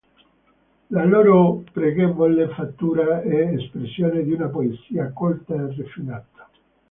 La 0.89 1.05
loro 1.05 1.63
pregevole 1.71 2.47
fattura 2.47 3.21
è 3.21 3.53
espressione 3.53 4.23
di 4.23 4.31
una 4.31 4.47
poesia 4.47 5.11
colta 5.11 5.53
e 5.53 5.75
raffinata. 5.77 6.49